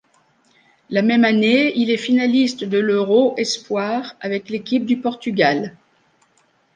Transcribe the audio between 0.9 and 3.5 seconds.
même année, il est finaliste de l'Euro